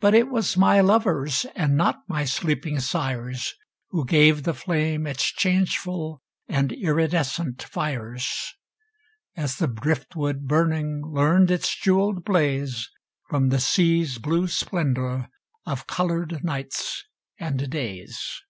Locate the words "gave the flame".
4.04-5.06